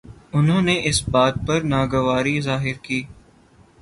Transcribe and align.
انہوں 0.33 0.61
نے 0.61 0.75
اس 0.83 0.97
بات 1.09 1.35
پر 1.47 1.59
ناگواری 1.63 2.39
ظاہر 2.41 2.77
کی 2.83 3.01